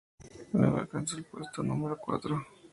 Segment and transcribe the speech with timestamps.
[0.53, 2.43] Luego alcanzó el puesto número cuatro.